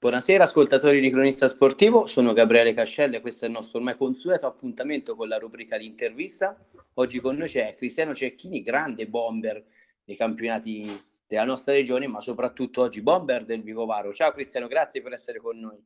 Buonasera 0.00 0.44
ascoltatori 0.44 1.00
di 1.00 1.10
Cronista 1.10 1.48
Sportivo, 1.48 2.06
sono 2.06 2.32
Gabriele 2.32 2.72
Cascella 2.72 3.16
e 3.16 3.20
questo 3.20 3.46
è 3.46 3.48
il 3.48 3.54
nostro 3.54 3.78
ormai 3.78 3.96
consueto 3.96 4.46
appuntamento 4.46 5.16
con 5.16 5.26
la 5.26 5.38
rubrica 5.38 5.76
di 5.76 5.86
intervista. 5.86 6.56
Oggi 6.94 7.18
con 7.18 7.34
noi 7.34 7.48
c'è 7.48 7.74
Cristiano 7.74 8.14
Cecchini, 8.14 8.62
grande 8.62 9.08
bomber 9.08 9.60
dei 10.04 10.14
campionati 10.14 10.88
della 11.26 11.42
nostra 11.42 11.72
regione, 11.72 12.06
ma 12.06 12.20
soprattutto 12.20 12.82
oggi 12.82 13.02
bomber 13.02 13.44
del 13.44 13.64
Vicovaro. 13.64 14.14
Ciao 14.14 14.30
Cristiano, 14.30 14.68
grazie 14.68 15.02
per 15.02 15.14
essere 15.14 15.40
con 15.40 15.58
noi. 15.58 15.84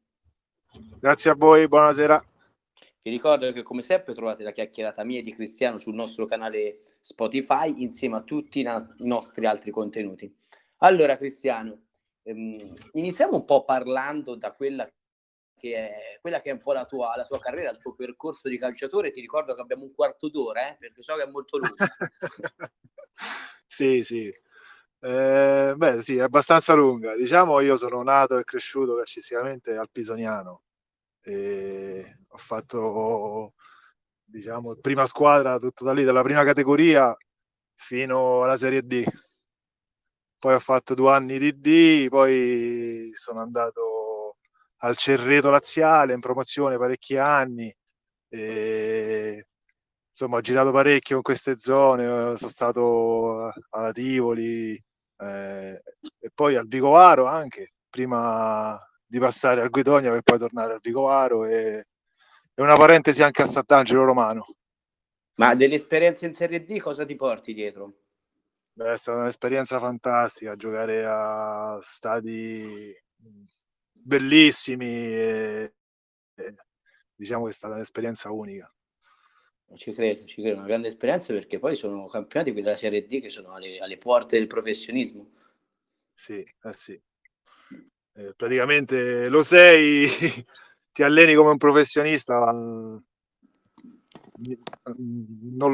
Grazie 1.01 1.31
a 1.31 1.35
voi, 1.35 1.67
buonasera. 1.67 2.23
Vi 3.01 3.11
ricordo 3.11 3.51
che 3.51 3.63
come 3.63 3.81
sempre 3.81 4.13
trovate 4.13 4.43
la 4.43 4.53
chiacchierata 4.53 5.05
mia 5.05 5.21
e 5.21 5.23
di 5.23 5.35
Cristiano 5.35 5.79
sul 5.79 5.95
nostro 5.95 6.27
canale 6.27 6.81
Spotify 7.01 7.81
insieme 7.81 8.17
a 8.17 8.23
tutti 8.23 8.61
i, 8.61 8.69
nostri 8.99 9.47
altri 9.47 9.71
contenuti. 9.71 10.31
Allora 10.81 11.17
Cristiano, 11.17 11.85
iniziamo 12.25 13.37
un 13.37 13.45
po' 13.45 13.65
parlando 13.65 14.37
da 14.37 14.53
quella 14.53 14.89
che 15.63 15.77
è, 15.77 16.19
quella 16.21 16.41
che 16.41 16.51
è 16.51 16.53
un 16.53 16.61
po' 16.61 16.73
la 16.73 16.85
tua, 16.85 17.15
la 17.17 17.25
tua 17.25 17.39
carriera, 17.39 17.71
il 17.71 17.79
tuo 17.79 17.95
percorso 17.95 18.49
di 18.49 18.59
calciatore. 18.59 19.11
Ti 19.11 19.21
ricordo 19.21 19.55
che 19.55 19.61
abbiamo 19.61 19.85
un 19.85 19.95
quarto 19.95 20.29
d'ora, 20.29 20.71
eh, 20.71 20.77
perché 20.77 21.03
so 21.03 21.15
che 21.15 21.23
è 21.23 21.27
molto 21.31 21.59
lungo. 21.59 21.77
sì, 23.69 24.03
sì. 24.03 24.33
Eh, 25.05 25.75
beh, 25.77 26.03
sì, 26.03 26.17
è 26.17 26.23
abbastanza 26.23 26.75
lunga. 26.75 27.15
Diciamo, 27.15 27.61
io 27.61 27.77
sono 27.77 28.03
nato 28.03 28.39
e 28.39 28.45
cresciuto 28.45 28.97
calcisticamente 28.97 29.77
al 29.77 29.91
Pisoniano. 29.91 30.63
E 31.21 32.19
ho 32.27 32.37
fatto, 32.37 33.55
diciamo, 34.25 34.75
prima 34.77 35.07
squadra 35.07 35.59
tutto 35.59 35.85
da 35.85 35.93
lì, 35.93 36.03
dalla 36.03 36.23
prima 36.23 36.43
categoria 36.45 37.17
fino 37.75 38.43
alla 38.43 38.57
Serie 38.57 38.83
D 38.83 39.05
poi 40.43 40.55
ho 40.55 40.59
fatto 40.59 40.95
due 40.95 41.13
anni 41.13 41.39
di 41.39 41.61
D, 41.61 42.09
poi 42.09 43.13
sono 43.15 43.41
andato 43.41 44.39
al 44.79 44.97
Cerreto 44.97 45.51
Laziale 45.51 46.15
in 46.15 46.19
promozione 46.19 46.77
parecchi 46.79 47.17
anni. 47.17 47.73
E, 48.29 49.47
insomma, 50.09 50.39
ho 50.39 50.41
girato 50.41 50.73
parecchio 50.73 51.19
in 51.19 51.23
queste 51.23 51.61
zone, 51.61 52.07
sono 52.37 52.51
stato 52.51 53.53
alla 53.71 53.93
Tivoli 53.93 54.75
eh, 55.19 55.83
e 56.19 56.31
poi 56.35 56.57
al 56.57 56.67
Vicovaro 56.67 57.27
anche, 57.27 57.75
prima 57.89 58.77
di 59.07 59.21
passare 59.21 59.61
al 59.61 59.71
Guidonia 59.71 60.11
per 60.11 60.23
poi 60.23 60.39
tornare 60.41 60.73
al 60.73 60.81
Vicovaro 60.81 61.45
e, 61.45 61.85
e 62.53 62.63
una 62.63 62.77
parentesi 62.77 63.23
anche 63.23 63.43
a 63.43 63.47
Sant'Angelo 63.47 64.03
Romano. 64.03 64.45
Ma 65.37 65.55
delle 65.55 65.77
esperienze 65.77 66.27
in 66.27 66.35
Serie 66.35 66.65
D 66.65 66.81
cosa 66.81 67.05
ti 67.05 67.15
porti 67.15 67.55
dietro? 67.55 67.93
Beh, 68.75 68.93
è 68.93 68.97
stata 68.97 69.19
un'esperienza 69.19 69.79
fantastica 69.79 70.57
giocare 70.57 71.05
a 71.05 71.79
stadi 71.83 72.95
bellissimi 73.93 74.87
e, 74.87 75.75
e 76.35 76.55
diciamo 77.15 77.45
che 77.45 77.51
è 77.51 77.55
stata 77.55 77.75
un'esperienza 77.75 78.31
unica. 78.31 78.73
Ci 79.75 79.93
credo, 79.93 80.25
ci 80.25 80.41
credo, 80.41 80.59
una 80.59 80.67
grande 80.67 80.89
esperienza 80.89 81.35
perché 81.35 81.59
poi 81.59 81.77
sono 81.77 82.07
campionati 82.07 82.51
quelli 82.51 82.65
della 82.65 82.79
Serie 82.79 83.07
D 83.07 83.21
che 83.21 83.29
sono 83.29 83.53
alle, 83.53 83.79
alle 83.79 83.99
porte 83.99 84.39
del 84.39 84.47
professionismo. 84.47 85.31
Sì, 86.15 86.39
eh 86.41 86.73
sì. 86.73 86.99
Eh, 88.15 88.35
praticamente 88.35 89.29
lo 89.29 89.43
sei, 89.43 90.07
ti 90.93 91.03
alleni 91.03 91.35
come 91.35 91.51
un 91.51 91.59
professionista, 91.59 92.53
non 92.53 93.05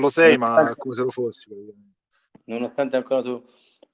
lo 0.00 0.10
sei, 0.10 0.36
ma 0.36 0.74
come 0.77 0.94
se 0.94 1.02
lo 1.02 1.10
fossi 1.10 1.48
nonostante 2.48 2.96
ancora 2.96 3.22
tu... 3.22 3.44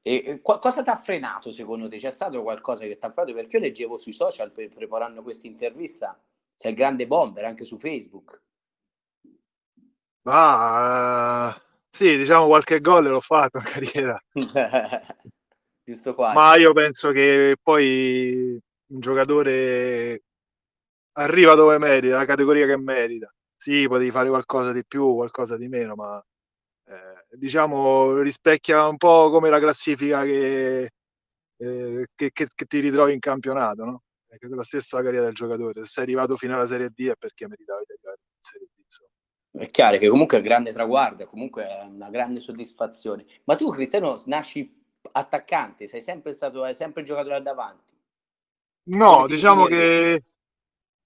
E, 0.07 0.23
e 0.27 0.41
qu- 0.41 0.59
cosa 0.59 0.83
ti 0.83 0.91
ha 0.91 0.97
frenato 0.97 1.51
secondo 1.51 1.89
te? 1.89 1.97
C'è 1.97 2.11
stato 2.11 2.43
qualcosa 2.43 2.85
che 2.85 2.99
ti 2.99 3.07
ha 3.07 3.11
frenato? 3.11 3.35
Perché 3.35 3.57
io 3.57 3.63
leggevo 3.63 3.99
sui 3.99 4.13
social 4.13 4.51
per, 4.53 4.69
preparando 4.69 5.23
questa 5.23 5.47
intervista, 5.47 6.19
c'è 6.57 6.69
il 6.69 6.75
grande 6.75 7.07
bomber 7.07 7.45
anche 7.45 7.65
su 7.65 7.77
Facebook. 7.77 8.43
Ah, 10.27 11.55
sì, 11.91 12.17
diciamo 12.17 12.47
qualche 12.47 12.81
gol 12.81 13.09
l'ho 13.09 13.21
fatto 13.21 13.59
in 13.59 13.65
carriera. 13.65 14.19
Giusto 15.85 16.15
qua. 16.15 16.33
Ma 16.33 16.57
io 16.57 16.73
penso 16.73 17.11
che 17.11 17.57
poi 17.63 18.59
un 18.87 19.01
giocatore 19.01 20.23
arriva 21.13 21.55
dove 21.55 21.79
merita, 21.79 22.17
la 22.17 22.25
categoria 22.25 22.67
che 22.67 22.79
merita. 22.79 23.33
Sì, 23.57 23.87
potevi 23.87 24.11
fare 24.11 24.29
qualcosa 24.29 24.73
di 24.73 24.85
più, 24.85 25.15
qualcosa 25.15 25.57
di 25.57 25.69
meno, 25.69 25.95
ma 25.95 26.23
diciamo, 27.37 28.19
rispecchia 28.19 28.87
un 28.87 28.97
po' 28.97 29.31
come 29.31 29.51
la 29.51 29.59
classifica 29.59 30.23
che, 30.23 30.91
eh, 31.57 32.07
che, 32.15 32.31
che, 32.33 32.49
che 32.55 32.65
ti 32.65 32.81
ritrovi 32.81 33.13
in 33.13 33.21
campionato, 33.21 33.85
no? 33.85 34.03
È 34.27 34.37
la 34.49 34.65
stessa 34.65 35.03
carriera 35.03 35.27
del 35.27 35.35
giocatore. 35.35 35.81
Se 35.83 35.87
sei 35.87 36.05
arrivato 36.05 36.37
fino 36.37 36.55
alla 36.55 36.67
Serie 36.67 36.91
D 36.91 37.09
è 37.09 37.15
perché 37.17 37.47
meritavi 37.47 37.85
di 37.87 37.93
arrivare 37.93 38.19
in 38.21 38.41
Serie 38.41 38.67
D. 38.67 38.79
Insomma. 38.85 39.11
È 39.53 39.71
chiaro 39.71 39.99
che 39.99 40.09
comunque 40.09 40.37
è 40.37 40.41
un 40.41 40.47
grande 40.47 40.73
traguardo, 40.73 41.27
comunque 41.27 41.69
è 41.69 41.85
una 41.85 42.11
grande 42.11 42.41
soddisfazione. 42.41 43.25
Ma 43.45 43.55
tu, 43.55 43.71
Cristiano, 43.71 44.21
nasci 44.27 44.83
attaccante, 45.13 45.87
sei 45.87 46.03
sempre 46.03 46.33
stato, 46.33 46.65
hai 46.65 46.75
sempre 46.75 47.05
giocato 47.05 47.29
da 47.29 47.41
davanti. 47.41 47.97
No, 48.87 49.27
diciamo 49.27 49.67
che, 49.67 50.25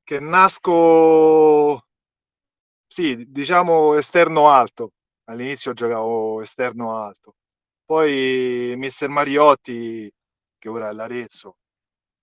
che 0.02 0.20
nasco, 0.20 1.84
sì, 2.86 3.30
diciamo 3.30 3.94
esterno 3.94 4.48
alto 4.48 4.92
all'inizio 5.28 5.72
giocavo 5.72 6.40
esterno 6.42 6.96
alto. 6.96 7.36
Poi 7.84 8.74
mister 8.76 9.08
Mariotti, 9.08 10.12
che 10.58 10.68
ora 10.68 10.90
è 10.90 10.92
l'Arezzo, 10.92 11.58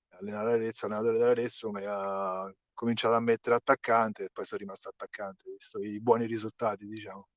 allenatore 0.10 0.58
dell'Arezzo, 0.58 0.86
allenatore 0.86 1.18
dell'Arezzo, 1.18 1.72
mi 1.72 1.84
ha 1.86 2.54
cominciato 2.74 3.16
a 3.16 3.20
mettere 3.20 3.56
attaccante 3.56 4.26
e 4.26 4.30
poi 4.32 4.46
sono 4.46 4.60
rimasto 4.60 4.90
attaccante, 4.90 5.50
visto 5.50 5.80
i 5.80 6.00
buoni 6.02 6.26
risultati, 6.26 6.86
diciamo. 6.86 7.28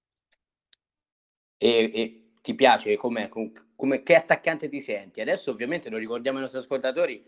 E, 1.56 1.90
e 1.94 2.32
ti 2.42 2.54
piace 2.54 2.96
come, 2.96 3.28
come, 3.74 4.02
che 4.02 4.14
attaccante 4.14 4.68
ti 4.68 4.80
senti? 4.80 5.20
Adesso 5.20 5.50
ovviamente 5.50 5.88
lo 5.88 5.96
ricordiamo 5.96 6.36
ai 6.36 6.42
nostri 6.42 6.60
ascoltatori, 6.60 7.24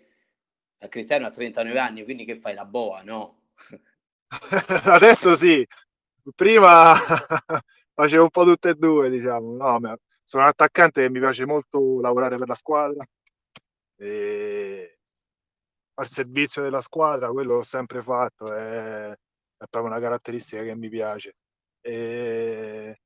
a 0.82 0.88
Cristiano 0.88 1.26
ha 1.26 1.30
39 1.30 1.78
anni, 1.78 2.04
quindi 2.04 2.24
che 2.24 2.36
fai 2.36 2.54
la 2.54 2.64
boa, 2.64 3.02
no? 3.02 3.48
Adesso 4.84 5.34
sì, 5.34 5.66
prima 6.34 6.94
facevo 8.02 8.24
un 8.24 8.30
po' 8.30 8.44
tutte 8.44 8.70
e 8.70 8.74
due, 8.74 9.10
diciamo. 9.10 9.56
No, 9.56 9.96
sono 10.24 10.42
un 10.44 10.48
attaccante 10.48 11.04
e 11.04 11.10
mi 11.10 11.18
piace 11.20 11.44
molto 11.46 12.00
lavorare 12.00 12.36
per 12.38 12.48
la 12.48 12.54
squadra 12.54 13.04
e 13.96 14.98
al 15.94 16.08
servizio 16.08 16.62
della 16.62 16.80
squadra, 16.80 17.30
quello 17.30 17.56
l'ho 17.56 17.62
sempre 17.62 18.02
fatto, 18.02 18.52
è, 18.52 19.10
è 19.10 19.64
proprio 19.68 19.92
una 19.92 20.00
caratteristica 20.00 20.62
che 20.62 20.74
mi 20.76 20.88
piace. 20.88 21.34
E 21.80 22.96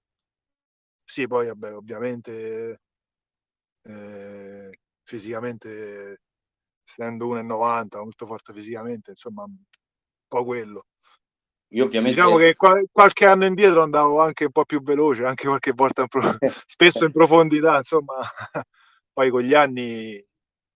sì, 1.05 1.27
poi 1.27 1.47
vabbè, 1.47 1.75
ovviamente 1.75 2.79
eh, 3.83 4.71
fisicamente 5.03 6.21
essendo 6.85 7.29
1,90 7.29 8.01
molto 8.03 8.27
forte 8.27 8.53
fisicamente, 8.53 9.11
insomma, 9.11 9.45
un 9.45 9.57
po' 10.29 10.45
quello. 10.45 10.87
Io 11.69 11.85
ovviamente... 11.85 12.17
Diciamo 12.17 12.37
che 12.37 12.55
qual- 12.55 12.87
qualche 12.91 13.27
anno 13.27 13.47
indietro 13.47 13.83
andavo 13.83 14.21
anche 14.21 14.45
un 14.45 14.53
po' 14.53 14.65
più 14.65 14.83
veloce, 14.83 15.25
anche 15.25 15.47
qualche 15.47 15.73
volta 15.73 16.03
in 16.03 16.09
pro- 16.09 16.37
spesso 16.67 17.05
in 17.05 17.13
profondità, 17.13 17.79
insomma, 17.79 18.21
poi 19.13 19.31
con 19.31 19.43
gli 19.43 19.55
anni 19.55 20.25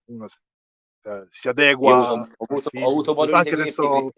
uno 0.09 0.27
cioè, 1.01 1.25
si 1.29 1.47
adegua. 1.47 2.13
Ho, 2.13 2.27
avuto, 2.37 2.69
ho 2.73 2.89
avuto 2.89 3.13
modo 3.13 3.35
anche 3.35 3.55
se 3.55 3.65
sto, 3.67 4.11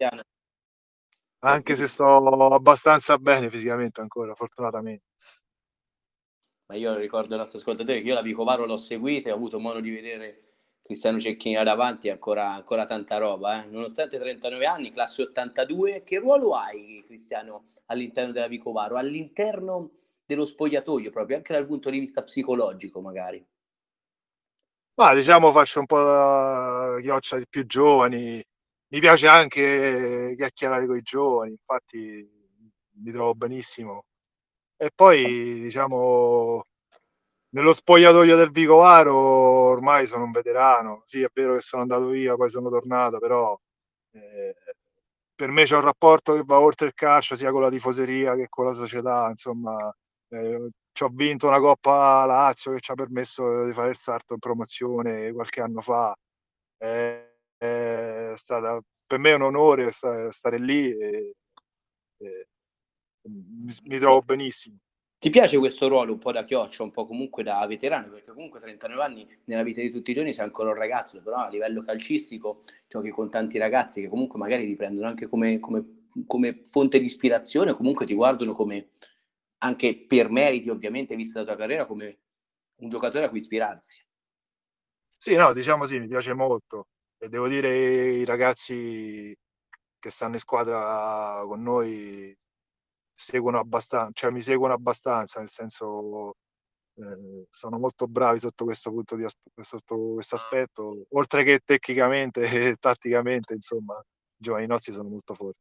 anche 1.40 1.76
se 1.76 1.88
sto 1.88 2.16
abbastanza 2.52 3.18
bene 3.18 3.50
fisicamente 3.50 4.00
ancora, 4.00 4.34
fortunatamente. 4.34 5.04
Ma 6.66 6.76
io 6.76 6.96
ricordo 6.96 7.36
nostri 7.36 7.58
ascoltatori 7.58 8.00
che 8.00 8.08
io 8.08 8.14
la 8.14 8.22
Vicovaro 8.22 8.64
l'ho 8.64 8.78
seguita 8.78 9.28
e 9.28 9.32
ho 9.32 9.36
avuto 9.36 9.58
modo 9.58 9.80
di 9.80 9.90
vedere 9.90 10.51
Cristiano 10.82 11.20
Cecchini 11.20 11.54
là 11.54 11.62
davanti 11.62 12.10
ancora, 12.10 12.50
ancora 12.50 12.84
tanta 12.84 13.16
roba, 13.16 13.62
eh? 13.62 13.66
nonostante 13.66 14.18
39 14.18 14.66
anni, 14.66 14.90
classe 14.90 15.22
82, 15.22 16.02
che 16.02 16.18
ruolo 16.18 16.54
hai 16.54 17.02
Cristiano 17.06 17.64
all'interno 17.86 18.32
della 18.32 18.48
Vicovaro, 18.48 18.96
all'interno 18.96 19.92
dello 20.24 20.44
spogliatoio 20.44 21.10
proprio, 21.10 21.36
anche 21.36 21.52
dal 21.52 21.66
punto 21.66 21.88
di 21.88 21.98
vista 21.98 22.22
psicologico 22.22 23.00
magari? 23.00 23.44
Ma 24.94 25.14
diciamo 25.14 25.52
faccio 25.52 25.80
un 25.80 25.86
po' 25.86 26.02
da 26.02 26.98
chioccia 27.00 27.38
di 27.38 27.46
più 27.48 27.64
giovani, 27.64 28.42
mi 28.88 29.00
piace 29.00 29.26
anche 29.26 30.34
chiacchierare 30.36 30.86
con 30.86 30.96
i 30.96 31.02
giovani, 31.02 31.52
infatti 31.52 32.28
mi 32.96 33.10
trovo 33.10 33.34
benissimo. 33.34 34.04
E 34.76 34.90
poi 34.94 35.60
diciamo 35.60 36.64
nello 37.54 37.72
spogliatoio 37.72 38.36
del 38.36 38.50
Vicovaro 38.50 39.14
ormai 39.16 40.06
sono 40.06 40.24
un 40.24 40.30
veterano. 40.32 41.02
Sì, 41.04 41.22
è 41.22 41.28
vero 41.32 41.54
che 41.54 41.60
sono 41.60 41.82
andato 41.82 42.06
via, 42.08 42.34
poi 42.36 42.50
sono 42.50 42.70
tornato, 42.70 43.18
però 43.18 43.58
eh, 44.12 44.54
per 45.34 45.50
me 45.50 45.64
c'è 45.64 45.76
un 45.76 45.82
rapporto 45.82 46.34
che 46.34 46.42
va 46.44 46.58
oltre 46.60 46.86
il 46.88 46.94
calcio, 46.94 47.36
sia 47.36 47.50
con 47.52 47.62
la 47.62 47.70
tifoseria 47.70 48.34
che 48.36 48.48
con 48.48 48.66
la 48.66 48.72
società. 48.74 49.28
Insomma, 49.30 49.94
eh, 50.28 50.70
ci 50.92 51.02
ho 51.04 51.08
vinto 51.12 51.46
una 51.48 51.60
Coppa 51.60 52.24
Lazio 52.26 52.72
che 52.72 52.80
ci 52.80 52.90
ha 52.92 52.94
permesso 52.94 53.64
di 53.66 53.72
fare 53.72 53.90
il 53.90 53.96
salto 53.98 54.34
in 54.34 54.38
promozione 54.40 55.32
qualche 55.32 55.60
anno 55.62 55.80
fa. 55.80 56.16
Eh, 56.78 57.36
è 57.58 58.32
stata 58.36 58.80
per 59.06 59.18
me 59.18 59.32
un 59.34 59.42
onore 59.42 59.90
stare 59.92 60.58
lì 60.58 60.90
e, 60.90 61.34
e 62.18 62.46
mi 63.84 63.98
trovo 63.98 64.22
benissimo. 64.22 64.78
Ti 65.22 65.30
piace 65.30 65.56
questo 65.56 65.86
ruolo 65.86 66.14
un 66.14 66.18
po' 66.18 66.32
da 66.32 66.44
chioccia, 66.44 66.82
un 66.82 66.90
po' 66.90 67.06
comunque 67.06 67.44
da 67.44 67.64
veterano? 67.68 68.10
Perché 68.10 68.32
comunque 68.32 68.58
39 68.58 69.04
anni 69.04 69.28
nella 69.44 69.62
vita 69.62 69.80
di 69.80 69.92
tutti 69.92 70.10
i 70.10 70.14
giorni 70.14 70.32
sei 70.32 70.42
ancora 70.42 70.70
un 70.70 70.74
ragazzo, 70.74 71.22
però 71.22 71.36
a 71.36 71.48
livello 71.48 71.80
calcistico 71.82 72.64
giochi 72.88 73.10
con 73.10 73.30
tanti 73.30 73.56
ragazzi 73.56 74.00
che 74.00 74.08
comunque 74.08 74.36
magari 74.40 74.66
ti 74.66 74.74
prendono 74.74 75.06
anche 75.06 75.28
come, 75.28 75.60
come, 75.60 76.08
come 76.26 76.62
fonte 76.64 76.98
di 76.98 77.04
ispirazione 77.04 77.72
comunque 77.72 78.04
ti 78.04 78.14
guardano 78.14 78.52
come, 78.52 78.88
anche 79.58 79.96
per 80.08 80.28
meriti 80.28 80.70
ovviamente, 80.70 81.14
vista 81.14 81.38
la 81.38 81.46
tua 81.46 81.54
carriera, 81.54 81.86
come 81.86 82.18
un 82.78 82.88
giocatore 82.88 83.26
a 83.26 83.28
cui 83.28 83.38
ispirarsi. 83.38 84.04
Sì, 85.18 85.36
no, 85.36 85.52
diciamo 85.52 85.84
sì, 85.84 86.00
mi 86.00 86.08
piace 86.08 86.34
molto. 86.34 86.88
E 87.16 87.28
devo 87.28 87.46
dire 87.46 88.10
i 88.10 88.24
ragazzi 88.24 89.32
che 90.00 90.10
stanno 90.10 90.34
in 90.34 90.40
squadra 90.40 91.44
con 91.46 91.62
noi 91.62 92.36
seguono 93.22 93.58
abbastanza, 93.58 94.10
cioè 94.12 94.30
mi 94.30 94.42
seguono 94.42 94.74
abbastanza, 94.74 95.40
nel 95.40 95.50
senso 95.50 96.36
eh, 96.94 97.46
sono 97.48 97.78
molto 97.78 98.06
bravi 98.06 98.38
sotto 98.38 98.64
questo 98.64 98.90
punto 98.90 99.16
di 99.16 99.24
sotto 99.62 100.14
questo 100.14 100.34
aspetto, 100.34 101.06
oltre 101.10 101.44
che 101.44 101.60
tecnicamente 101.64 102.40
e 102.72 102.76
tatticamente, 102.78 103.54
insomma, 103.54 103.94
i 103.98 104.36
giovani 104.36 104.66
nostri 104.66 104.92
sono 104.92 105.08
molto 105.08 105.34
forti. 105.34 105.60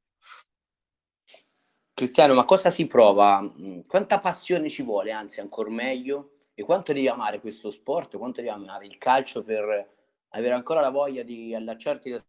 Cristiano, 1.93 2.33
ma 2.33 2.45
cosa 2.45 2.69
si 2.71 2.87
prova? 2.87 3.41
Mm, 3.41 3.81
quanta 3.87 4.19
passione 4.19 4.69
ci 4.69 4.81
vuole, 4.81 5.11
anzi 5.11 5.39
ancora 5.39 5.69
meglio, 5.69 6.37
e 6.53 6.63
quanto 6.63 6.93
devi 6.93 7.07
amare 7.07 7.39
questo 7.39 7.69
sport, 7.69 8.17
quanto 8.17 8.41
devi 8.41 8.51
amare 8.51 8.87
il 8.87 8.97
calcio 8.97 9.43
per 9.43 9.99
avere 10.29 10.53
ancora 10.53 10.81
la 10.81 10.89
voglia 10.89 11.23
di 11.23 11.53
allacciarti 11.53 12.09
le 12.09 12.25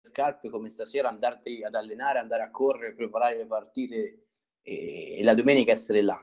scarpe 0.00 0.48
come 0.48 0.68
stasera, 0.68 1.08
andarti 1.08 1.64
ad 1.64 1.74
allenare, 1.74 2.20
andare 2.20 2.42
a 2.44 2.50
correre, 2.50 2.94
preparare 2.94 3.36
le 3.36 3.46
partite 3.46 4.25
e, 4.66 5.22
la 5.22 5.34
domenica 5.34 5.72
essere 5.72 6.02
là. 6.02 6.20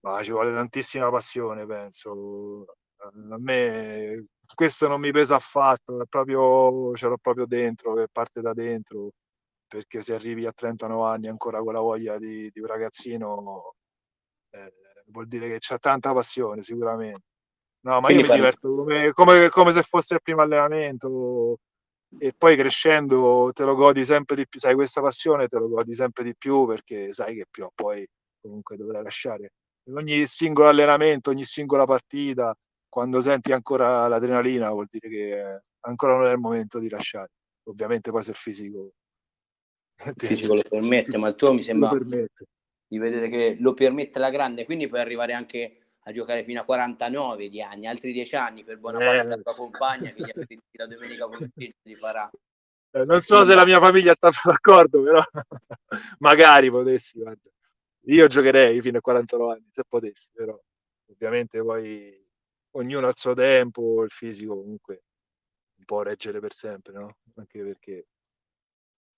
Ma 0.00 0.22
ci 0.22 0.30
vuole 0.30 0.52
tantissima 0.52 1.10
passione, 1.10 1.66
penso. 1.66 2.76
A 2.98 3.38
me 3.38 4.26
questo 4.54 4.88
non 4.88 5.00
mi 5.00 5.10
pesa 5.10 5.36
affatto, 5.36 6.00
è 6.00 6.06
proprio, 6.08 6.94
ce 6.94 7.08
l'ho 7.08 7.18
proprio 7.18 7.46
dentro, 7.46 7.94
che 7.94 8.06
parte 8.10 8.40
da 8.40 8.52
dentro, 8.52 9.10
perché 9.66 10.02
se 10.02 10.14
arrivi 10.14 10.46
a 10.46 10.52
39 10.52 11.10
anni 11.10 11.28
ancora 11.28 11.60
con 11.60 11.72
la 11.72 11.80
voglia 11.80 12.16
di, 12.18 12.48
di 12.50 12.60
un 12.60 12.66
ragazzino, 12.66 13.74
eh, 14.50 14.72
vuol 15.06 15.26
dire 15.26 15.48
che 15.48 15.58
c'è 15.58 15.78
tanta 15.78 16.12
passione 16.12 16.62
sicuramente. 16.62 17.26
No, 17.80 18.00
ma 18.00 18.06
Quindi 18.06 18.24
io 18.24 18.28
mi 18.28 18.34
diverto 18.34 18.74
come, 18.74 19.12
come, 19.12 19.48
come 19.48 19.72
se 19.72 19.82
fosse 19.82 20.14
il 20.14 20.22
primo 20.22 20.42
allenamento, 20.42 21.58
e 22.18 22.32
poi 22.36 22.56
crescendo 22.56 23.50
te 23.52 23.64
lo 23.64 23.74
godi 23.74 24.04
sempre 24.04 24.36
di 24.36 24.48
più, 24.48 24.58
sai 24.58 24.74
questa 24.74 25.00
passione 25.02 25.48
te 25.48 25.58
lo 25.58 25.68
godi 25.68 25.94
sempre 25.94 26.24
di 26.24 26.34
più 26.36 26.66
perché 26.66 27.12
sai 27.12 27.34
che 27.34 27.44
prima 27.50 27.68
o 27.68 27.72
poi 27.74 28.06
comunque 28.40 28.76
dovrai 28.76 29.02
lasciare. 29.02 29.52
ogni 29.92 30.26
singolo 30.26 30.68
allenamento, 30.68 31.30
ogni 31.30 31.44
singola 31.44 31.84
partita, 31.84 32.56
quando 32.88 33.20
senti 33.20 33.52
ancora 33.52 34.08
l'adrenalina 34.08 34.70
vuol 34.70 34.88
dire 34.90 35.08
che 35.08 35.62
ancora 35.80 36.16
non 36.16 36.26
è 36.26 36.32
il 36.32 36.38
momento 36.38 36.78
di 36.78 36.88
lasciare. 36.88 37.30
Ovviamente 37.64 38.10
poi 38.10 38.22
se 38.22 38.30
il 38.30 38.36
fisico... 38.36 38.92
Il 40.04 40.14
fisico 40.16 40.54
lo 40.54 40.62
permette, 40.62 41.18
ma 41.18 41.28
il 41.28 41.34
tuo 41.34 41.52
mi 41.52 41.62
sembra 41.62 41.90
di 42.90 42.98
vedere 42.98 43.28
che 43.28 43.56
lo 43.60 43.74
permette 43.74 44.18
la 44.18 44.30
grande, 44.30 44.64
quindi 44.64 44.88
puoi 44.88 45.00
arrivare 45.00 45.34
anche 45.34 45.87
a 46.08 46.12
giocare 46.12 46.42
fino 46.42 46.60
a 46.60 46.64
49 46.64 47.48
di 47.50 47.60
anni, 47.60 47.86
altri 47.86 48.12
10 48.12 48.36
anni 48.36 48.64
per 48.64 48.78
buona 48.78 48.98
parte 48.98 49.22
della 49.22 49.36
tua 49.42 49.54
compagna 49.54 50.10
che 50.10 50.22
gli 50.22 50.30
ha 50.80 50.84
la 50.84 50.86
domenica 50.86 51.28
pomeriggio 51.28 51.76
li 51.82 51.94
farà. 51.94 52.30
Eh, 52.90 53.04
non 53.04 53.20
so 53.20 53.44
se 53.44 53.54
la 53.54 53.66
mia 53.66 53.78
famiglia 53.78 54.12
è 54.12 54.16
tanto 54.18 54.38
d'accordo, 54.44 55.02
però 55.02 55.22
magari 56.20 56.70
potessi. 56.70 57.18
Guarda. 57.18 57.50
Io 58.06 58.26
giocherei 58.26 58.80
fino 58.80 58.98
a 58.98 59.00
49 59.02 59.52
anni, 59.52 59.68
se 59.70 59.82
potessi, 59.86 60.30
però 60.32 60.58
ovviamente 61.10 61.60
poi 61.62 62.26
ognuno 62.72 63.06
ha 63.06 63.10
il 63.10 63.16
suo 63.18 63.34
tempo, 63.34 64.02
il 64.02 64.10
fisico 64.10 64.56
comunque 64.56 65.02
un 65.76 65.84
po' 65.84 66.02
reggere 66.02 66.40
per 66.40 66.54
sempre, 66.54 66.94
no? 66.94 67.16
Anche 67.34 67.62
perché... 67.62 68.06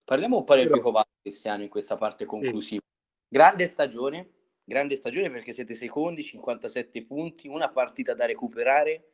Parliamo 0.03 0.39
un 0.39 0.45
po' 0.45 0.57
del 0.57 0.69
però... 0.69 1.03
Cristiano 1.23 1.63
in 1.63 1.69
questa 1.69 1.97
parte 1.97 2.25
conclusiva. 2.25 2.83
Sì. 2.83 2.89
Grande 3.29 3.67
stagione, 3.69 4.40
grande 4.71 4.95
stagione 4.95 5.29
perché 5.31 5.51
siete 5.51 5.75
secondi, 5.75 6.23
57 6.23 7.05
punti, 7.05 7.49
una 7.49 7.71
partita 7.71 8.15
da 8.15 8.25
recuperare 8.25 9.11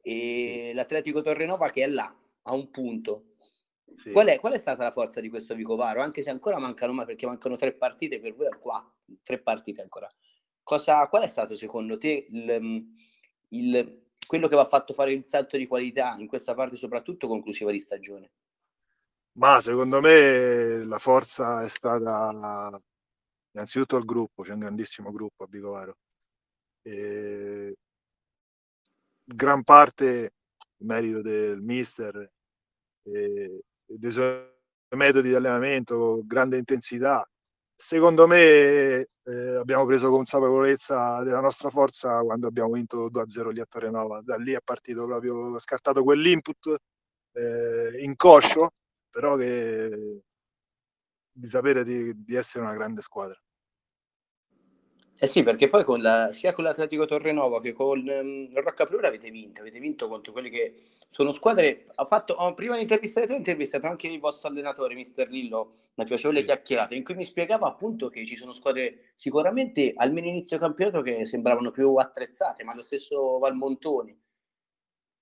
e 0.00 0.72
l'Atletico 0.74 1.20
Torrenova 1.20 1.68
che 1.68 1.84
è 1.84 1.86
là, 1.86 2.12
a 2.42 2.54
un 2.54 2.70
punto. 2.70 3.34
Sì. 3.94 4.12
Qual, 4.12 4.26
è, 4.28 4.40
qual, 4.40 4.54
è, 4.54 4.58
stata 4.58 4.82
la 4.82 4.90
forza 4.90 5.20
di 5.20 5.28
questo 5.28 5.54
Vicovaro? 5.54 6.00
Anche 6.00 6.22
se 6.22 6.30
ancora 6.30 6.58
mancano, 6.58 7.04
perché 7.04 7.26
mancano 7.26 7.56
tre 7.56 7.74
partite, 7.74 8.18
per 8.18 8.34
voi 8.34 8.48
quattro, 8.58 8.94
tre 9.22 9.38
partite 9.38 9.82
ancora. 9.82 10.10
Cosa, 10.62 11.06
qual 11.08 11.22
è 11.22 11.28
stato 11.28 11.54
secondo 11.54 11.98
te 11.98 12.26
il, 12.30 12.86
il, 13.48 14.02
quello 14.26 14.48
che 14.48 14.56
va 14.56 14.64
fatto 14.64 14.94
fare 14.94 15.12
il 15.12 15.26
salto 15.26 15.58
di 15.58 15.66
qualità 15.66 16.16
in 16.18 16.26
questa 16.26 16.54
parte, 16.54 16.76
soprattutto 16.76 17.28
conclusiva 17.28 17.70
di 17.70 17.78
stagione? 17.78 18.30
Ma 19.32 19.60
secondo 19.60 20.00
me 20.00 20.82
la 20.84 20.98
forza 20.98 21.62
è 21.62 21.68
stata 21.68 22.80
innanzitutto 23.54 23.96
il 23.96 24.04
gruppo, 24.04 24.42
c'è 24.42 24.52
un 24.52 24.60
grandissimo 24.60 25.10
gruppo 25.12 25.44
a 25.44 25.46
Bicovaro. 25.46 25.96
E 26.82 27.76
gran 29.24 29.62
parte 29.64 30.32
merito 30.78 31.22
del 31.22 31.60
mister 31.62 32.30
e 33.02 33.62
dei 33.86 34.12
suoi 34.12 34.52
metodi 34.96 35.28
di 35.28 35.34
allenamento, 35.34 36.22
grande 36.24 36.58
intensità. 36.58 37.26
Secondo 37.76 38.26
me 38.26 39.08
eh, 39.24 39.56
abbiamo 39.56 39.84
preso 39.86 40.10
consapevolezza 40.10 41.22
della 41.22 41.40
nostra 41.40 41.70
forza 41.70 42.20
quando 42.22 42.46
abbiamo 42.46 42.72
vinto 42.72 43.08
2-0 43.10 43.50
lì 43.50 43.60
a 43.60 43.66
Torrenova. 43.66 44.20
Da 44.22 44.36
lì 44.36 44.52
è 44.52 44.60
partito 44.62 45.06
proprio, 45.06 45.58
scartato 45.58 46.02
quell'input 46.04 46.76
eh, 47.32 48.02
inconscio, 48.02 48.70
però 49.10 49.36
che 49.36 50.22
di 51.34 51.48
sapere 51.48 51.82
di, 51.82 52.24
di 52.24 52.36
essere 52.36 52.64
una 52.64 52.74
grande 52.74 53.02
squadra. 53.02 53.38
Eh 55.16 55.26
sì, 55.26 55.42
perché 55.42 55.68
poi 55.68 55.84
con 55.84 56.02
la, 56.02 56.32
sia 56.32 56.52
con 56.52 56.64
l'Atletico 56.64 57.06
Torrenova 57.06 57.60
che 57.60 57.72
con 57.72 57.98
um, 58.00 58.48
il 58.50 58.62
Rocca 58.62 58.84
Plura 58.84 59.08
avete 59.08 59.30
vinto, 59.30 59.60
avete 59.60 59.78
vinto 59.78 60.06
contro 60.08 60.32
quelli 60.32 60.50
che 60.50 60.74
sono 61.08 61.30
squadre. 61.30 61.86
Ho 61.94 62.04
fatto, 62.04 62.34
ho, 62.34 62.52
prima 62.54 62.74
di 62.74 62.82
intervistare 62.82 63.26
te, 63.26 63.32
ho 63.32 63.36
intervistato 63.36 63.86
anche 63.86 64.08
il 64.08 64.18
vostro 64.18 64.48
allenatore, 64.48 64.94
Mister 64.94 65.28
Lillo, 65.28 65.74
una 65.94 66.06
piacevole 66.06 66.40
sì. 66.40 66.46
chiacchierata, 66.46 66.94
in 66.94 67.04
cui 67.04 67.14
mi 67.14 67.24
spiegava 67.24 67.68
appunto 67.68 68.08
che 68.08 68.26
ci 68.26 68.36
sono 68.36 68.52
squadre 68.52 69.12
sicuramente 69.14 69.92
almeno 69.96 70.26
inizio 70.26 70.58
campionato 70.58 71.00
che 71.00 71.24
sembravano 71.24 71.70
più 71.70 71.94
attrezzate, 71.94 72.64
ma 72.64 72.74
lo 72.74 72.82
stesso 72.82 73.38
Valmontoni. 73.38 74.20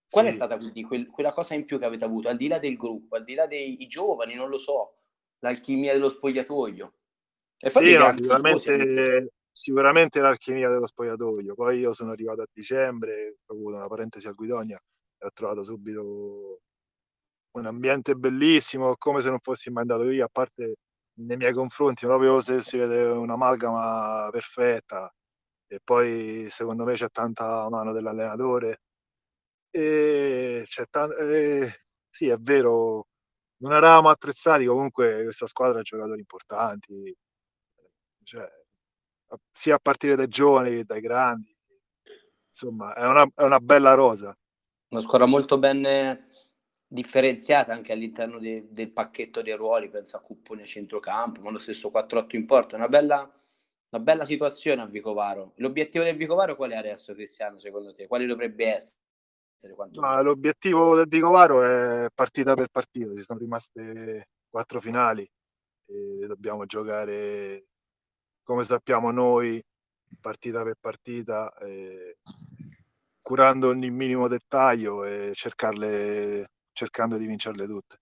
Qual 0.08 0.24
sì. 0.24 0.30
è 0.30 0.34
stata 0.34 0.56
quindi 0.56 0.82
quel, 0.82 1.06
quella 1.08 1.32
cosa 1.32 1.54
in 1.54 1.64
più 1.64 1.78
che 1.78 1.84
avete 1.84 2.04
avuto, 2.04 2.28
al 2.28 2.36
di 2.36 2.48
là 2.48 2.58
del 2.58 2.76
gruppo, 2.76 3.14
al 3.14 3.24
di 3.24 3.34
là 3.34 3.46
dei 3.46 3.76
giovani, 3.86 4.34
non 4.34 4.48
lo 4.48 4.58
so, 4.58 5.01
l'alchimia 5.42 5.92
dello 5.92 6.08
spogliatoio? 6.10 6.94
E 7.58 7.70
poi 7.70 7.86
sì, 7.86 7.96
no, 7.96 8.12
sicuramente 8.12 9.32
sicuramente 9.52 10.20
l'alchimia 10.20 10.68
dello 10.68 10.86
spogliatoio. 10.86 11.54
Poi 11.54 11.78
io 11.78 11.92
sono 11.92 12.10
arrivato 12.12 12.42
a 12.42 12.46
dicembre, 12.52 13.36
ho 13.46 13.52
avuto 13.54 13.76
una 13.76 13.86
parentesi 13.86 14.26
a 14.26 14.32
Guidonia 14.32 14.76
e 15.18 15.26
ho 15.26 15.30
trovato 15.32 15.62
subito 15.62 16.60
un 17.52 17.66
ambiente 17.66 18.14
bellissimo, 18.14 18.94
come 18.96 19.20
se 19.20 19.28
non 19.28 19.38
fossi 19.40 19.70
mai 19.70 19.82
andato 19.82 20.04
via, 20.04 20.24
a 20.24 20.28
parte 20.32 20.76
nei 21.14 21.36
miei 21.36 21.52
confronti, 21.52 22.06
proprio 22.06 22.40
se 22.40 22.62
si 22.62 22.78
vede 22.78 23.02
un'amalgama 23.04 24.28
perfetta. 24.30 25.12
E 25.66 25.80
poi 25.82 26.48
secondo 26.50 26.84
me 26.84 26.94
c'è 26.94 27.08
tanta 27.10 27.68
mano 27.68 27.92
dell'allenatore. 27.92 28.80
E 29.70 30.64
c'è 30.66 30.84
t- 30.90 31.16
e, 31.20 31.84
sì, 32.10 32.28
è 32.28 32.36
vero, 32.38 33.06
non 33.62 33.72
eravamo 33.72 34.08
attrezzati, 34.08 34.66
comunque 34.66 35.22
questa 35.22 35.46
squadra 35.46 35.80
ha 35.80 35.82
giocatori 35.82 36.18
importanti. 36.18 37.16
Cioè, 38.24 38.48
sia 39.50 39.76
a 39.76 39.80
partire 39.80 40.16
dai 40.16 40.28
giovani 40.28 40.70
che 40.70 40.84
dai 40.84 41.00
grandi. 41.00 41.56
Insomma, 42.48 42.94
è 42.94 43.06
una, 43.06 43.22
è 43.34 43.44
una 43.44 43.60
bella 43.60 43.94
rosa. 43.94 44.36
Una 44.88 45.00
squadra 45.00 45.26
molto 45.26 45.58
ben 45.58 46.28
differenziata 46.86 47.72
anche 47.72 47.92
all'interno 47.92 48.38
de, 48.38 48.66
del 48.68 48.90
pacchetto 48.90 49.40
dei 49.40 49.54
ruoli, 49.54 49.88
penso 49.88 50.16
a 50.16 50.20
Cuppone 50.20 50.62
a 50.62 50.66
centrocampo, 50.66 51.40
ma 51.40 51.50
lo 51.50 51.58
stesso 51.58 51.90
4-8 51.90 52.36
in 52.36 52.44
porta. 52.44 52.76
Una 52.76 52.88
bella, 52.88 53.18
una 53.90 54.02
bella 54.02 54.24
situazione 54.24 54.82
a 54.82 54.86
Vicovaro. 54.86 55.52
L'obiettivo 55.56 56.04
del 56.04 56.16
Vicovaro 56.16 56.56
qual 56.56 56.72
è 56.72 56.76
adesso, 56.76 57.14
Cristiano, 57.14 57.56
secondo 57.58 57.92
te? 57.92 58.06
Quale 58.08 58.26
dovrebbe 58.26 58.74
essere? 58.74 59.01
No, 59.92 60.22
l'obiettivo 60.22 60.96
del 60.96 61.06
Vicovaro 61.06 61.62
è 61.62 62.08
partita 62.12 62.54
per 62.54 62.68
partita, 62.68 63.14
ci 63.14 63.22
sono 63.22 63.38
rimaste 63.38 64.28
quattro 64.48 64.80
finali 64.80 65.22
e 65.86 66.26
dobbiamo 66.26 66.66
giocare 66.66 67.66
come 68.42 68.64
sappiamo 68.64 69.12
noi, 69.12 69.62
partita 70.20 70.64
per 70.64 70.76
partita, 70.80 71.52
eh, 71.58 72.18
curando 73.20 73.68
ogni 73.68 73.90
minimo 73.90 74.26
dettaglio 74.26 75.04
e 75.04 75.30
cercarle 75.32 76.46
cercando 76.72 77.16
di 77.16 77.26
vincerle 77.26 77.66
tutte. 77.66 77.96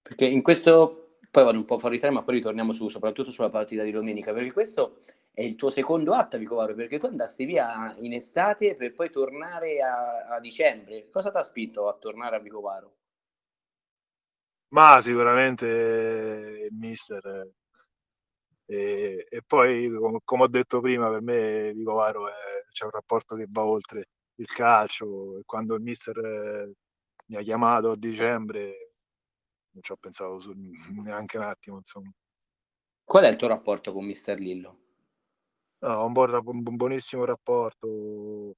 Perché 0.00 0.24
in 0.24 0.42
questo, 0.42 1.07
poi 1.30 1.44
vado 1.44 1.58
un 1.58 1.64
po' 1.64 1.78
fuori 1.78 1.98
tema, 1.98 2.14
ma 2.14 2.22
poi 2.22 2.36
ritorniamo 2.36 2.72
su, 2.72 2.88
soprattutto 2.88 3.30
sulla 3.30 3.50
partita 3.50 3.82
di 3.82 3.90
domenica, 3.90 4.32
perché 4.32 4.52
questo 4.52 5.00
è 5.32 5.42
il 5.42 5.56
tuo 5.56 5.70
secondo 5.70 6.14
atto 6.14 6.38
Vicovaro, 6.38 6.74
perché 6.74 6.98
tu 6.98 7.06
andasti 7.06 7.44
via 7.44 7.94
in 8.00 8.12
estate 8.12 8.74
per 8.74 8.92
poi 8.94 9.10
tornare 9.10 9.80
a, 9.80 10.26
a 10.34 10.40
dicembre. 10.40 11.08
Cosa 11.10 11.30
ti 11.30 11.36
ha 11.36 11.42
spinto 11.42 11.88
a 11.88 11.94
tornare 11.94 12.36
a 12.36 12.40
Vicovaro? 12.40 12.96
Ma 14.70 15.00
sicuramente 15.00 16.68
il 16.70 16.76
mister. 16.76 17.50
E, 18.66 19.26
e 19.28 19.42
poi, 19.46 19.90
come 20.24 20.42
ho 20.42 20.48
detto 20.48 20.80
prima, 20.80 21.08
per 21.08 21.22
me 21.22 21.72
Vicovaro 21.72 22.28
è, 22.28 22.32
c'è 22.72 22.84
un 22.84 22.90
rapporto 22.90 23.36
che 23.36 23.46
va 23.48 23.64
oltre 23.64 24.08
il 24.36 24.46
calcio. 24.46 25.40
Quando 25.46 25.74
il 25.74 25.82
mister 25.82 26.70
mi 27.26 27.36
ha 27.36 27.42
chiamato 27.42 27.92
a 27.92 27.96
dicembre, 27.96 28.87
non 29.78 29.82
ci 29.82 29.92
ho 29.92 29.96
pensato 29.96 30.40
su, 30.40 30.52
neanche 31.02 31.36
un 31.38 31.44
attimo. 31.44 31.76
Insomma. 31.76 32.10
Qual 33.04 33.24
è 33.24 33.28
il 33.28 33.36
tuo 33.36 33.48
rapporto 33.48 33.92
con 33.92 34.04
mister 34.04 34.38
Lillo? 34.38 34.80
No, 35.80 36.04
un, 36.04 36.12
buon, 36.12 36.42
un 36.44 36.76
buonissimo 36.76 37.24
rapporto. 37.24 38.56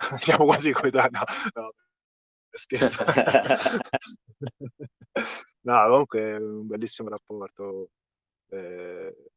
Siamo 0.16 0.44
quasi 0.46 0.72
coetanei. 0.72 1.10
No, 1.54 1.62
no, 1.62 1.72
scherzo. 2.50 3.04
no, 5.60 5.88
comunque 5.88 6.20
è 6.20 6.36
un 6.36 6.66
bellissimo 6.66 7.08
rapporto. 7.10 7.90
Eh, 8.48 9.30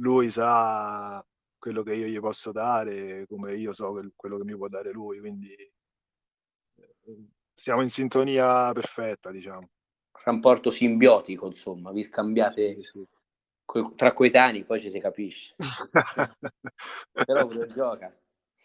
lui 0.00 0.30
sa 0.30 1.24
quello 1.58 1.82
che 1.82 1.94
io 1.94 2.06
gli 2.06 2.20
posso 2.20 2.52
dare, 2.52 3.26
come 3.26 3.54
io 3.54 3.72
so 3.72 3.92
quello 4.14 4.36
che 4.38 4.44
mi 4.44 4.56
può 4.56 4.68
dare 4.68 4.92
lui, 4.92 5.18
quindi 5.20 5.52
eh, 5.54 5.74
siamo 7.54 7.82
in 7.82 7.90
sintonia 7.90 8.70
perfetta, 8.72 9.30
diciamo. 9.30 9.68
Rapporto 10.26 10.70
simbiotico, 10.70 11.46
insomma, 11.46 11.92
vi 11.92 12.02
scambiate 12.02 12.74
sì, 12.74 12.82
sì. 12.82 13.06
Co- 13.64 13.92
tra 13.94 14.12
coetanei, 14.12 14.64
poi 14.64 14.80
ci 14.80 14.90
si 14.90 14.98
capisce. 14.98 15.54
Però 17.12 17.46
uno 17.46 17.66
gioca. 17.66 18.12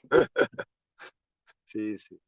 sì, 1.64 1.96
sì. 2.00 2.20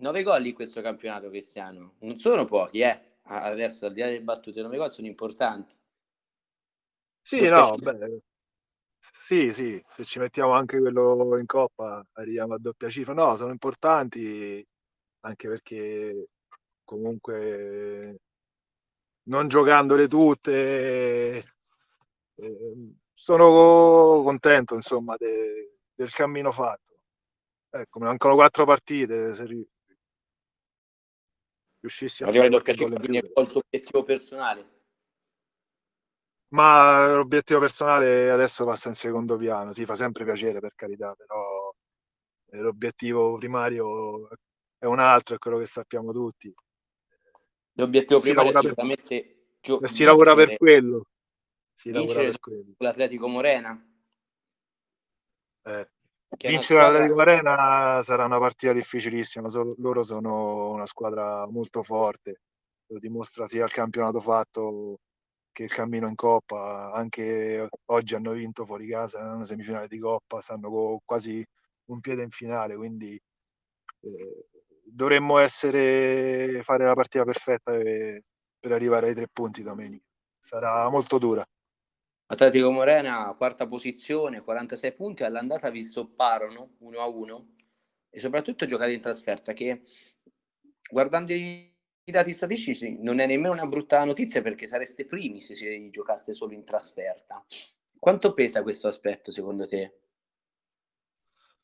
Nove 0.00 0.22
gol 0.22 0.44
in 0.44 0.52
questo 0.52 0.82
campionato, 0.82 1.30
Cristiano. 1.30 1.94
Non 2.00 2.18
sono 2.18 2.44
pochi, 2.44 2.80
eh. 2.80 3.16
Adesso, 3.22 3.86
al 3.86 3.94
di 3.94 4.00
là 4.00 4.06
delle 4.08 4.20
battute, 4.20 4.60
nove 4.60 4.76
gol 4.76 4.92
sono 4.92 5.06
importanti. 5.06 5.74
Sì, 7.22 7.48
no, 7.48 7.74
beh, 7.74 8.20
sì, 8.98 9.54
sì, 9.54 9.82
se 9.94 10.04
ci 10.04 10.18
mettiamo 10.18 10.52
anche 10.52 10.78
quello 10.78 11.38
in 11.38 11.46
coppa 11.46 12.04
arriviamo 12.12 12.52
a 12.52 12.58
doppia 12.58 12.90
cifra. 12.90 13.14
No, 13.14 13.34
sono 13.36 13.52
importanti 13.52 14.62
anche 15.20 15.48
perché 15.48 16.26
comunque 16.90 18.20
non 19.28 19.46
giocandole 19.46 20.08
tutte 20.08 21.54
eh, 22.34 22.94
sono 23.14 24.22
contento 24.24 24.74
insomma 24.74 25.14
de, 25.16 25.78
del 25.94 26.10
cammino 26.10 26.50
fatto. 26.50 26.88
Ecco, 27.70 28.00
mancano 28.00 28.34
quattro 28.34 28.64
partite, 28.64 29.34
se 29.36 29.68
riuscissi 31.78 32.24
a 32.24 32.26
fare 32.26 32.48
qualche 32.48 32.74
gol 32.74 32.92
in 32.92 33.00
più. 33.00 33.14
È 33.14 33.40
il 33.40 33.48
tuo 33.48 33.62
obiettivo 33.64 34.02
personale? 34.02 34.78
Ma 36.48 37.14
l'obiettivo 37.14 37.60
personale 37.60 38.28
adesso 38.28 38.64
passa 38.64 38.88
in 38.88 38.96
secondo 38.96 39.36
piano, 39.36 39.70
si 39.72 39.84
fa 39.84 39.94
sempre 39.94 40.24
piacere 40.24 40.58
per 40.58 40.72
carità, 40.74 41.14
però 41.14 41.72
eh, 42.46 42.58
l'obiettivo 42.58 43.36
primario 43.36 44.28
è 44.76 44.86
un 44.86 44.98
altro, 44.98 45.36
è 45.36 45.38
quello 45.38 45.58
che 45.58 45.66
sappiamo 45.66 46.10
tutti. 46.10 46.52
L'obiettivo 47.74 48.18
si 48.18 48.32
primario 48.32 48.58
è 48.58 48.62
sicuramente 48.62 49.40
per, 49.60 49.88
si 49.88 50.04
lavora 50.04 50.34
per 50.34 50.56
quello. 50.56 51.06
Si 51.72 51.90
lavora 51.90 52.20
per 52.20 52.38
quello. 52.40 52.74
L'Atletico 52.78 53.28
Morena. 53.28 53.86
Eh. 55.62 55.90
Vincere 56.38 56.80
l'Atletico 56.80 57.14
Morena 57.14 58.00
sarà 58.02 58.24
una 58.24 58.38
partita 58.38 58.72
difficilissima, 58.72 59.48
loro 59.78 60.02
sono 60.04 60.70
una 60.70 60.86
squadra 60.86 61.46
molto 61.48 61.82
forte, 61.82 62.40
lo 62.86 62.98
dimostra 62.98 63.46
sia 63.46 63.64
il 63.64 63.72
campionato 63.72 64.20
fatto 64.20 65.00
che 65.52 65.64
il 65.64 65.72
cammino 65.72 66.06
in 66.06 66.14
Coppa, 66.14 66.92
anche 66.92 67.68
oggi 67.86 68.14
hanno 68.14 68.32
vinto 68.32 68.64
fuori 68.64 68.86
casa 68.86 69.34
una 69.34 69.44
semifinale 69.44 69.88
di 69.88 69.98
Coppa, 69.98 70.40
stanno 70.40 70.70
con 70.70 70.98
quasi 71.04 71.44
un 71.86 72.00
piede 72.00 72.22
in 72.22 72.30
finale, 72.30 72.76
quindi 72.76 73.20
eh, 74.02 74.46
dovremmo 74.92 75.38
essere, 75.38 76.62
fare 76.62 76.84
la 76.84 76.94
partita 76.94 77.24
perfetta 77.24 77.72
per, 77.72 78.22
per 78.58 78.72
arrivare 78.72 79.08
ai 79.08 79.14
tre 79.14 79.28
punti 79.32 79.62
domenica. 79.62 80.04
Sarà 80.38 80.88
molto 80.88 81.18
dura. 81.18 81.46
Atletico 82.26 82.70
Morena, 82.70 83.34
quarta 83.36 83.66
posizione, 83.66 84.42
46 84.42 84.92
punti, 84.92 85.24
all'andata 85.24 85.68
vi 85.70 85.82
stopparono 85.82 86.76
1 86.78 87.00
a 87.00 87.06
1 87.06 87.48
e 88.10 88.20
soprattutto 88.20 88.66
giocate 88.66 88.92
in 88.92 89.00
trasferta 89.00 89.52
che 89.52 89.82
guardando 90.90 91.32
i 91.32 91.74
dati 92.04 92.32
statistici 92.32 92.96
non 93.00 93.18
è 93.18 93.26
nemmeno 93.26 93.52
una 93.52 93.66
brutta 93.66 94.04
notizia 94.04 94.42
perché 94.42 94.66
sareste 94.66 95.06
primi 95.06 95.40
se 95.40 95.54
si 95.54 95.90
giocaste 95.90 96.32
solo 96.32 96.52
in 96.52 96.64
trasferta. 96.64 97.44
Quanto 97.98 98.32
pesa 98.32 98.62
questo 98.62 98.88
aspetto 98.88 99.30
secondo 99.32 99.66
te? 99.66 99.98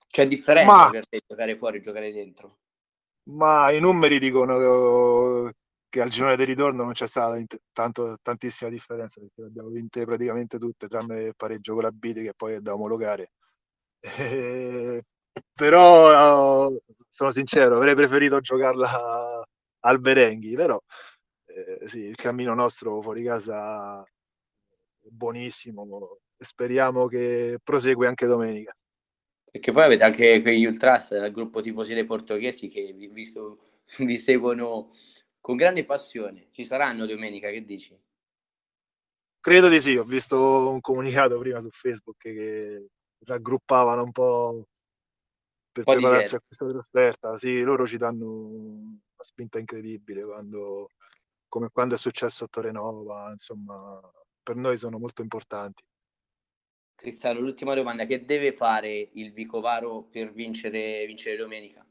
C'è 0.09 0.26
differenza 0.26 0.73
ma, 0.73 0.90
per 0.90 1.06
te 1.09 1.21
giocare 1.26 1.56
fuori 1.56 1.78
e 1.78 1.80
giocare 1.80 2.12
dentro? 2.12 2.59
Ma 3.28 3.71
i 3.73 3.80
numeri 3.80 4.21
dicono 4.21 5.50
che 5.88 6.00
al 6.00 6.09
girone 6.11 6.37
di 6.37 6.45
ritorno 6.45 6.85
non 6.85 6.92
c'è 6.92 7.09
stata 7.09 7.42
tanto, 7.73 8.16
tantissima 8.23 8.71
differenza 8.71 9.21
perché 9.21 9.40
le 9.42 9.47
abbiamo 9.49 9.68
vinte 9.71 10.04
praticamente 10.04 10.59
tutte, 10.59 10.87
tranne 10.87 11.23
il 11.25 11.35
pareggio 11.37 11.75
con 11.75 11.83
la 11.83 11.90
Bidi 11.90 12.23
che 12.23 12.35
poi 12.37 12.54
è 12.54 12.61
da 12.61 12.75
omologare. 12.75 13.30
Eh, 15.02 15.02
però 15.54 16.71
sono 17.11 17.30
sincero, 17.33 17.76
avrei 17.76 17.95
preferito 17.97 18.40
giocarla 18.40 19.42
al 19.80 20.00
Berenghi, 20.00 20.54
però 20.56 20.78
eh, 21.47 21.88
sì, 21.88 22.00
il 22.00 22.14
cammino 22.16 22.54
nostro 22.54 23.00
fuori 23.02 23.23
casa 23.25 24.02
è 24.04 25.09
buonissimo, 25.11 26.18
speriamo 26.38 27.06
che 27.09 27.59
prosegue 27.62 28.06
anche 28.06 28.26
domenica. 28.26 28.73
Perché 29.57 29.73
poi 29.73 29.85
avete 29.85 30.05
anche 30.05 30.43
quegli 30.43 30.67
ultras, 30.67 31.13
il 31.13 31.31
gruppo 31.33 31.63
tifosi 31.63 31.95
dei 31.95 32.05
portoghesi 32.05 32.69
che 32.69 32.93
vi, 32.93 33.07
visto, 33.07 33.81
vi 34.01 34.19
seguono 34.19 34.93
con 35.41 35.57
grande 35.57 35.87
passione. 35.87 36.49
Ci 36.51 36.63
saranno 36.63 37.07
domenica, 37.07 37.49
che 37.49 37.65
dici? 37.65 37.99
Credo 39.41 39.69
di 39.71 39.81
sì, 39.81 39.97
ho 39.97 40.05
visto 40.05 40.69
un 40.69 40.83
comunicato 40.83 41.39
prima 41.39 41.61
su 41.61 41.71
Facebook 41.71 42.19
che 42.19 42.89
raggruppavano 43.21 44.03
un 44.03 44.13
po' 44.13 44.69
per 45.73 45.85
po 45.85 45.93
prepararsi 45.93 46.35
a 46.35 46.41
questa 46.45 46.69
trasferta. 46.69 47.39
Sì, 47.39 47.63
loro 47.63 47.87
ci 47.87 47.97
danno 47.97 48.27
una 48.27 49.01
spinta 49.21 49.59
incredibile 49.59 50.23
quando, 50.23 50.91
come 51.49 51.71
quando 51.73 51.95
è 51.95 51.99
successo 51.99 52.45
a 52.45 52.49
Torenova, 52.49 53.31
insomma, 53.31 53.99
per 54.43 54.57
noi 54.57 54.77
sono 54.77 54.99
molto 54.99 55.23
importanti. 55.23 55.83
Cristiano, 56.97 57.41
l'ultima 57.41 57.75
domanda, 57.75 58.07
che 58.07 58.25
deve 58.25 58.53
fare 58.53 59.11
il 59.12 59.33
Vicovaro 59.33 60.03
per 60.11 60.33
vincere, 60.33 61.05
vincere 61.07 61.37
domenica? 61.37 61.87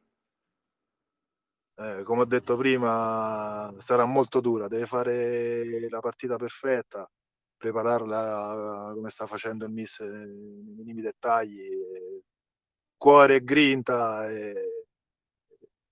Eh, 1.77 2.03
come 2.03 2.21
ho 2.21 2.25
detto 2.25 2.57
prima, 2.57 3.74
sarà 3.79 4.05
molto 4.05 4.39
dura, 4.39 4.67
deve 4.67 4.88
fare 4.88 5.88
la 5.89 6.00
partita 6.00 6.38
perfetta, 6.38 7.09
prepararla 7.55 8.91
come 8.93 9.09
sta 9.09 9.27
facendo 9.27 9.65
il 9.65 9.71
Miss 9.71 10.01
nei 10.01 10.74
minimi 10.75 11.01
dettagli, 11.01 11.69
cuore 12.97 13.35
e 13.35 13.43
grinta 13.43 14.27
e, 14.29 14.85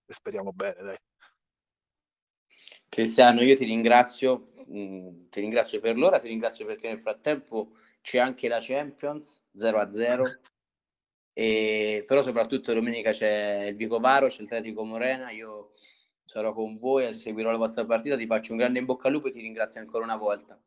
e 0.06 0.14
speriamo 0.14 0.52
bene, 0.54 0.82
dai. 0.82 0.98
Cristiano, 2.90 3.42
io 3.44 3.56
ti 3.56 3.66
ringrazio, 3.66 4.54
mm, 4.72 5.28
ti 5.30 5.40
ringrazio 5.40 5.80
per 5.80 5.98
l'ora, 5.98 6.20
ti 6.20 6.30
ringrazio 6.30 6.66
perché 6.66 6.88
nel 6.88 7.00
frattempo 7.00 7.76
c'è 8.04 8.20
anche 8.20 8.50
la 8.50 8.60
Champions 8.60 9.42
0 9.54 9.80
a 9.80 9.90
0. 9.90 10.24
E, 11.36 12.04
però 12.06 12.22
soprattutto 12.22 12.74
domenica 12.74 13.12
c'è 13.12 13.68
il 13.70 13.76
Vicovaro, 13.76 14.28
c'è 14.28 14.42
il 14.42 14.46
Atletico 14.46 14.84
Morena, 14.84 15.32
io 15.32 15.72
sarò 16.26 16.54
con 16.54 16.78
voi, 16.78 17.14
seguirò 17.14 17.50
la 17.50 17.58
vostra 17.58 17.86
partita, 17.86 18.18
ti 18.18 18.28
faccio 18.28 18.52
un 18.52 18.60
grande 18.60 18.80
in 18.80 18.86
bocca 18.86 19.08
al 19.08 19.14
lupo 19.14 19.30
e 19.30 19.32
ti 19.32 19.40
ringrazio 19.40 19.82
ancora 19.82 20.04
una 20.04 20.18
volta. 20.18 20.62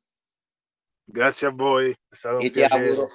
Grazie 1.04 1.46
a 1.46 1.50
voi, 1.50 1.90
è 1.90 2.14
stato 2.14 2.38
e 2.38 2.46
un 2.46 2.50
piacere. 2.50 2.88
Auguro, 2.88 3.08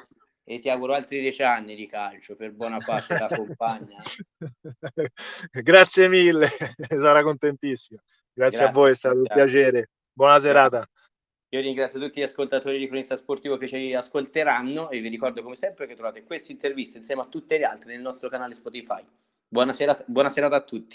e 0.43 0.59
ti 0.59 0.69
auguro 0.69 0.93
altri 0.93 1.19
dieci 1.19 1.43
anni 1.43 1.75
di 1.75 1.87
calcio 1.87 2.35
per 2.35 2.53
buona 2.53 2.77
pace 2.77 3.15
da 3.15 3.27
compagna. 3.27 4.01
Grazie 5.51 6.07
mille, 6.07 6.47
sarà 6.87 7.23
contentissimo. 7.23 7.99
Grazie, 8.31 8.59
Grazie 8.59 8.65
a 8.65 8.71
voi, 8.71 8.91
è 8.91 8.95
stato 8.95 9.17
un 9.17 9.23
piacere. 9.23 9.89
Buona 10.13 10.39
serata. 10.39 10.87
Io 11.53 11.59
ringrazio 11.59 11.99
tutti 11.99 12.21
gli 12.21 12.23
ascoltatori 12.23 12.79
di 12.79 12.85
Cronista 12.87 13.17
Sportivo 13.17 13.57
che 13.57 13.67
ci 13.67 13.93
ascolteranno 13.93 14.89
e 14.89 15.01
vi 15.01 15.09
ricordo 15.09 15.43
come 15.43 15.57
sempre 15.57 15.85
che 15.85 15.95
trovate 15.95 16.23
queste 16.23 16.53
interviste 16.53 16.97
insieme 16.97 17.23
a 17.23 17.25
tutte 17.25 17.57
le 17.57 17.65
altre 17.65 17.91
nel 17.91 18.01
nostro 18.01 18.29
canale 18.29 18.53
Spotify. 18.53 19.03
Buona 19.49 19.73
serata, 19.73 20.01
buona 20.07 20.29
serata 20.29 20.55
a 20.55 20.61
tutti. 20.61 20.89